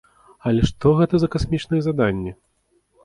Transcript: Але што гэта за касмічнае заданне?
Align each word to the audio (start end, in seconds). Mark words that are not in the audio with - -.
Але 0.51 0.61
што 0.69 0.93
гэта 0.99 1.15
за 1.23 1.29
касмічнае 1.35 1.81
заданне? 1.89 2.31